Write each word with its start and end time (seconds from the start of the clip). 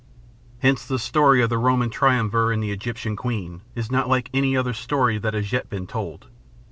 Hence 0.63 0.83
the 0.83 0.97
story 0.97 1.43
of 1.43 1.51
the 1.51 1.59
Roman 1.59 1.91
triumvir 1.91 2.51
and 2.51 2.63
the 2.63 2.71
Egyptian 2.71 3.15
queen 3.15 3.61
is 3.75 3.91
not 3.91 4.09
like 4.09 4.31
any 4.33 4.57
other 4.57 4.73
story 4.73 5.19
that 5.19 5.35
has 5.35 5.51
yet 5.53 5.69
been 5.69 5.85
told. 5.85 6.25